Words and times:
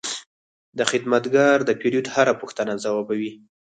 دا 0.77 0.83
خدمتګر 0.91 1.55
د 1.65 1.71
پیرود 1.81 2.05
هره 2.15 2.33
پوښتنه 2.41 2.73
ځوابوي. 2.83 3.31